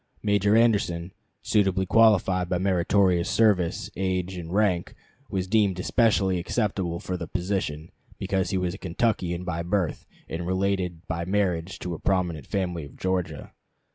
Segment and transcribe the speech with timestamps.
[0.23, 1.13] Major Anderson,
[1.43, 4.95] suitably qualified by meritorious service, age, and rank,
[5.29, 10.47] was deemed especially acceptable for the position because he was a Kentuckian by birth, and
[10.47, 13.53] related by marriage to a prominent family of Georgia.